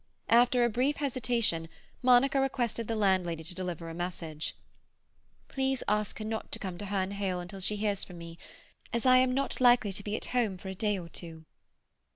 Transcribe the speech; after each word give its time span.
After 0.29 0.65
a 0.65 0.69
brief 0.71 0.95
hesitation 0.97 1.69
Monica 2.01 2.39
requested 2.41 2.87
the 2.87 2.95
landlady 2.95 3.43
to 3.43 3.53
deliver 3.53 3.87
a 3.87 3.93
message. 3.93 4.55
"Please 5.47 5.83
ask 5.87 6.17
her 6.17 6.25
not 6.25 6.51
to 6.51 6.57
come 6.57 6.79
to 6.79 6.87
Herne 6.87 7.11
Hill 7.11 7.39
until 7.39 7.59
she 7.59 7.75
hears 7.75 8.03
from 8.03 8.17
me, 8.17 8.39
as 8.91 9.05
I 9.05 9.17
am 9.17 9.31
not 9.31 9.61
likely 9.61 9.93
to 9.93 10.03
be 10.03 10.15
at 10.15 10.25
home 10.33 10.57
for 10.57 10.69
a 10.69 10.73
day 10.73 10.97
or 10.97 11.07
two." 11.07 11.45